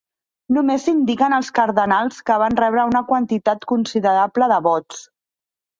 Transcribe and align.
Només 0.55 0.87
s'indiquen 0.87 1.35
els 1.37 1.51
cardenals 1.59 2.19
que 2.31 2.39
van 2.45 2.59
rebre 2.63 2.89
una 2.93 3.05
quantitat 3.13 3.69
considerable 3.75 4.51
de 4.55 4.63
vots. 4.73 5.07